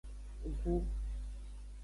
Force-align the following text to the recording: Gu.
Gu. 0.63 0.75